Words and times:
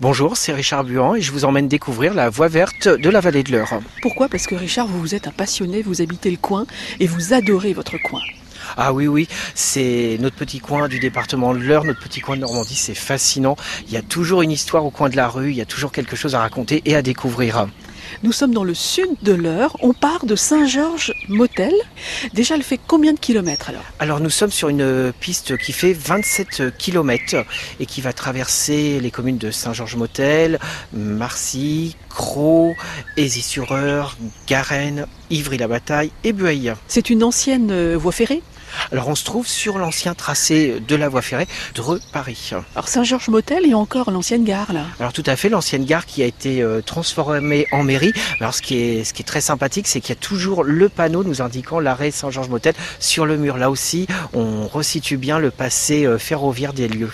Bonjour, 0.00 0.36
c'est 0.36 0.52
Richard 0.52 0.82
Buan 0.82 1.14
et 1.14 1.20
je 1.20 1.30
vous 1.30 1.44
emmène 1.44 1.68
découvrir 1.68 2.14
la 2.14 2.28
voie 2.28 2.48
verte 2.48 2.88
de 2.88 3.08
la 3.08 3.20
vallée 3.20 3.44
de 3.44 3.52
l'Eure. 3.52 3.80
Pourquoi? 4.02 4.28
Parce 4.28 4.48
que 4.48 4.56
Richard, 4.56 4.88
vous 4.88 5.14
êtes 5.14 5.28
un 5.28 5.30
passionné, 5.30 5.82
vous 5.82 6.02
habitez 6.02 6.32
le 6.32 6.36
coin 6.36 6.66
et 6.98 7.06
vous 7.06 7.32
adorez 7.32 7.74
votre 7.74 7.96
coin. 7.98 8.20
Ah 8.76 8.92
oui, 8.92 9.06
oui, 9.06 9.28
c'est 9.54 10.18
notre 10.20 10.34
petit 10.34 10.58
coin 10.58 10.88
du 10.88 10.98
département 10.98 11.54
de 11.54 11.60
l'Eure, 11.60 11.84
notre 11.84 12.00
petit 12.00 12.20
coin 12.20 12.34
de 12.34 12.40
Normandie, 12.40 12.74
c'est 12.74 12.96
fascinant. 12.96 13.54
Il 13.86 13.92
y 13.92 13.96
a 13.96 14.02
toujours 14.02 14.42
une 14.42 14.50
histoire 14.50 14.84
au 14.84 14.90
coin 14.90 15.08
de 15.08 15.16
la 15.16 15.28
rue, 15.28 15.50
il 15.50 15.56
y 15.56 15.60
a 15.60 15.64
toujours 15.64 15.92
quelque 15.92 16.16
chose 16.16 16.34
à 16.34 16.40
raconter 16.40 16.82
et 16.86 16.96
à 16.96 17.02
découvrir. 17.02 17.68
Nous 18.22 18.32
sommes 18.32 18.52
dans 18.54 18.64
le 18.64 18.74
sud 18.74 19.10
de 19.22 19.32
l'Eure, 19.32 19.76
on 19.82 19.92
part 19.92 20.24
de 20.24 20.36
Saint-Georges-Motel. 20.36 21.72
Déjà, 22.32 22.54
elle 22.54 22.62
fait 22.62 22.80
combien 22.86 23.12
de 23.12 23.18
kilomètres 23.18 23.70
alors 23.70 23.82
Alors 23.98 24.20
nous 24.20 24.30
sommes 24.30 24.50
sur 24.50 24.68
une 24.68 25.12
piste 25.20 25.56
qui 25.58 25.72
fait 25.72 25.92
27 25.92 26.76
km 26.78 27.44
et 27.80 27.86
qui 27.86 28.00
va 28.00 28.12
traverser 28.12 29.00
les 29.00 29.10
communes 29.10 29.38
de 29.38 29.50
Saint-Georges-Motel, 29.50 30.58
Marcy, 30.92 31.96
Croix, 32.08 32.72
Aisy-sur-Eure, 33.16 34.16
Garennes, 34.46 35.06
Ivry-la-Bataille 35.30 36.10
et 36.22 36.32
Bueil. 36.32 36.74
C'est 36.88 37.10
une 37.10 37.24
ancienne 37.24 37.70
euh, 37.70 37.96
voie 37.96 38.12
ferrée? 38.12 38.42
Alors 38.92 39.08
on 39.08 39.14
se 39.14 39.24
trouve 39.24 39.46
sur 39.46 39.78
l'ancien 39.78 40.14
tracé 40.14 40.80
de 40.86 40.96
la 40.96 41.08
voie 41.08 41.22
ferrée 41.22 41.46
Dreux-Paris. 41.74 42.52
Alors 42.74 42.88
Saint-Georges-Motel 42.88 43.66
et 43.66 43.74
encore 43.74 44.10
l'ancienne 44.10 44.44
gare 44.44 44.72
là. 44.72 44.84
Alors 45.00 45.12
tout 45.12 45.22
à 45.26 45.36
fait, 45.36 45.48
l'ancienne 45.48 45.84
gare 45.84 46.06
qui 46.06 46.22
a 46.22 46.26
été 46.26 46.62
euh, 46.62 46.80
transformée 46.80 47.66
en 47.72 47.82
mairie. 47.82 48.12
Alors 48.40 48.54
ce 48.54 48.62
qui 48.62 48.76
est, 48.76 49.04
ce 49.04 49.12
qui 49.12 49.22
est 49.22 49.26
très 49.26 49.40
sympathique, 49.40 49.86
c'est 49.86 50.00
qu'il 50.00 50.14
y 50.14 50.18
a 50.18 50.20
toujours 50.20 50.64
le 50.64 50.88
panneau 50.88 51.24
nous 51.24 51.42
indiquant 51.42 51.80
l'arrêt 51.80 52.10
Saint-Georges-Motel 52.10 52.74
sur 53.00 53.26
le 53.26 53.36
mur. 53.36 53.56
Là 53.56 53.70
aussi, 53.70 54.06
on 54.32 54.66
resitue 54.66 55.16
bien 55.16 55.38
le 55.38 55.50
passé 55.50 56.06
euh, 56.06 56.18
ferroviaire 56.18 56.72
des 56.72 56.88
lieux. 56.88 57.10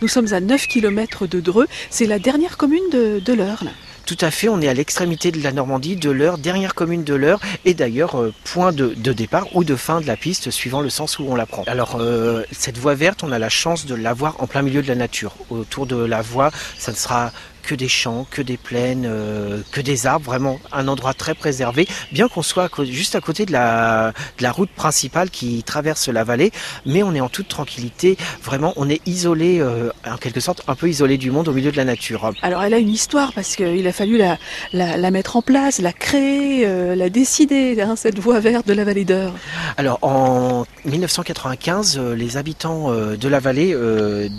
Nous 0.00 0.08
sommes 0.08 0.32
à 0.32 0.40
9 0.40 0.66
km 0.66 1.26
de 1.26 1.40
Dreux, 1.40 1.66
c'est 1.90 2.06
la 2.06 2.18
dernière 2.18 2.56
commune 2.56 2.82
de, 2.92 3.20
de 3.24 3.32
l'Eure 3.32 3.64
là. 3.64 3.70
Tout 4.12 4.26
à 4.26 4.30
fait, 4.30 4.50
on 4.50 4.60
est 4.60 4.68
à 4.68 4.74
l'extrémité 4.74 5.32
de 5.32 5.42
la 5.42 5.52
Normandie, 5.52 5.96
de 5.96 6.10
l'Eure, 6.10 6.36
dernière 6.36 6.74
commune 6.74 7.02
de 7.02 7.14
l'Eure, 7.14 7.40
et 7.64 7.72
d'ailleurs 7.72 8.20
euh, 8.20 8.34
point 8.44 8.70
de, 8.70 8.92
de, 8.94 9.12
départ 9.14 9.46
ou 9.56 9.64
de 9.64 9.74
fin 9.74 10.02
de 10.02 10.06
la 10.06 10.18
piste 10.18 10.50
suivant 10.50 10.82
le 10.82 10.90
sens 10.90 11.18
où 11.18 11.24
on 11.26 11.34
la 11.34 11.46
prend. 11.46 11.62
Alors 11.66 11.96
euh, 11.98 12.42
cette 12.52 12.76
voie 12.76 12.94
verte, 12.94 13.22
on 13.22 13.32
a 13.32 13.38
la 13.38 13.48
chance 13.48 13.86
de 13.86 13.94
l'avoir 13.94 14.36
en 14.42 14.46
plein 14.46 14.60
milieu 14.60 14.82
de 14.82 14.88
la 14.88 14.96
nature. 14.96 15.34
Autour 15.48 15.86
de 15.86 15.96
la 15.96 16.20
voie, 16.20 16.50
ça 16.76 16.92
ne 16.92 16.96
sera 16.98 17.32
que 17.62 17.74
des 17.74 17.88
champs, 17.88 18.26
que 18.30 18.42
des 18.42 18.56
plaines, 18.56 19.06
euh, 19.06 19.62
que 19.70 19.80
des 19.80 20.06
arbres, 20.06 20.26
vraiment 20.26 20.60
un 20.72 20.88
endroit 20.88 21.14
très 21.14 21.34
préservé, 21.34 21.86
bien 22.12 22.28
qu'on 22.28 22.42
soit 22.42 22.70
juste 22.84 23.14
à 23.14 23.20
côté 23.20 23.46
de 23.46 23.52
la, 23.52 24.12
de 24.38 24.42
la 24.42 24.52
route 24.52 24.70
principale 24.70 25.30
qui 25.30 25.62
traverse 25.62 26.08
la 26.08 26.24
vallée, 26.24 26.52
mais 26.86 27.02
on 27.02 27.14
est 27.14 27.20
en 27.20 27.28
toute 27.28 27.48
tranquillité, 27.48 28.16
vraiment 28.42 28.72
on 28.76 28.88
est 28.88 29.00
isolé, 29.06 29.60
euh, 29.60 29.90
en 30.06 30.16
quelque 30.16 30.40
sorte 30.40 30.62
un 30.68 30.74
peu 30.74 30.88
isolé 30.88 31.18
du 31.18 31.30
monde 31.30 31.48
au 31.48 31.52
milieu 31.52 31.70
de 31.70 31.76
la 31.76 31.84
nature. 31.84 32.32
Alors 32.42 32.62
elle 32.62 32.74
a 32.74 32.78
une 32.78 32.90
histoire 32.90 33.32
parce 33.32 33.56
qu'il 33.56 33.86
a 33.86 33.92
fallu 33.92 34.18
la, 34.18 34.38
la, 34.72 34.96
la, 34.96 35.10
mettre 35.10 35.36
en 35.36 35.42
place, 35.42 35.78
la 35.80 35.92
créer, 35.92 36.66
euh, 36.66 36.94
la 36.94 37.08
décider, 37.08 37.80
hein, 37.80 37.94
cette 37.96 38.18
voie 38.18 38.40
verte 38.40 38.66
de 38.66 38.72
la 38.72 38.84
vallée 38.84 39.04
d'Eure. 39.04 39.32
Alors 39.76 39.98
en 40.02 40.64
1995, 40.84 41.98
euh, 41.98 42.14
les 42.14 42.36
habitants 42.36 42.92
de 42.92 43.28
la 43.28 43.40
vallée 43.40 43.76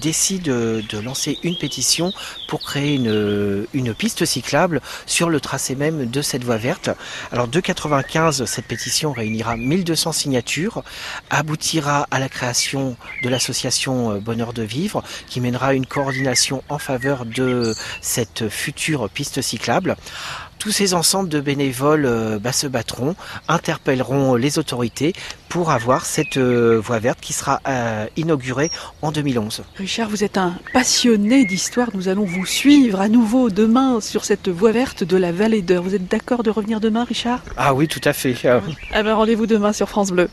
décident 0.02 0.52
de 0.52 1.00
lancer 1.00 1.38
une 1.44 1.58
pétition 1.58 2.12
pour 2.48 2.62
créer 2.62 2.96
une 2.96 3.13
une 3.74 3.94
piste 3.94 4.26
cyclable 4.26 4.82
sur 5.06 5.30
le 5.30 5.40
tracé 5.40 5.76
même 5.76 6.10
de 6.10 6.22
cette 6.22 6.44
voie 6.44 6.58
verte. 6.58 6.90
Alors 7.32 7.48
de 7.48 7.60
95, 7.60 8.46
cette 8.46 8.66
pétition 8.66 9.12
réunira 9.12 9.58
1200 9.58 10.12
signatures, 10.12 10.84
aboutira 11.30 12.08
à 12.12 12.20
la 12.20 12.30
création 12.30 12.96
de 13.24 13.30
l'association 13.30 14.18
Bonheur 14.20 14.54
de 14.54 14.64
Vivre, 14.64 15.04
qui 15.28 15.42
mènera 15.42 15.74
une 15.74 15.86
coordination 15.86 16.64
en 16.70 16.80
faveur 16.80 17.26
de 17.26 17.74
cette 18.02 18.50
future 18.50 19.10
piste 19.10 19.42
cyclable. 19.42 19.96
Tous 20.64 20.72
ces 20.72 20.94
ensembles 20.94 21.28
de 21.28 21.42
bénévoles 21.42 22.06
euh, 22.06 22.40
bah, 22.40 22.54
se 22.54 22.68
battront, 22.68 23.18
interpelleront 23.50 24.36
les 24.36 24.60
autorités 24.60 25.12
pour 25.50 25.72
avoir 25.72 26.06
cette 26.06 26.38
euh, 26.38 26.80
voie 26.82 27.00
verte 27.00 27.20
qui 27.20 27.34
sera 27.34 27.60
euh, 27.68 28.06
inaugurée 28.16 28.72
en 29.02 29.12
2011. 29.12 29.66
Richard, 29.76 30.08
vous 30.08 30.24
êtes 30.24 30.38
un 30.38 30.56
passionné 30.72 31.44
d'histoire. 31.44 31.90
Nous 31.94 32.08
allons 32.08 32.24
vous 32.24 32.46
suivre 32.46 33.02
à 33.02 33.10
nouveau 33.10 33.50
demain 33.50 34.00
sur 34.00 34.24
cette 34.24 34.48
voie 34.48 34.72
verte 34.72 35.04
de 35.04 35.18
la 35.18 35.34
vallée 35.34 35.62
d'Eure. 35.62 35.84
Vous 35.84 35.96
êtes 35.96 36.08
d'accord 36.08 36.44
de 36.44 36.50
revenir 36.50 36.80
demain, 36.80 37.04
Richard? 37.04 37.42
Ah 37.58 37.74
oui, 37.74 37.90
tout 37.90 38.00
à 38.06 38.14
fait. 38.14 38.34
Ah 38.46 39.04
ben, 39.04 39.16
rendez-vous 39.16 39.48
demain 39.48 39.74
sur 39.74 39.90
France 39.90 40.12
Bleu. 40.12 40.30